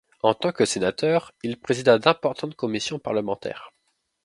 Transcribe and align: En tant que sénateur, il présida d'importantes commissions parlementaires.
En 0.23 0.33
tant 0.33 0.51
que 0.51 0.65
sénateur, 0.65 1.31
il 1.43 1.59
présida 1.59 1.99
d'importantes 1.99 2.55
commissions 2.55 2.97
parlementaires. 2.97 3.71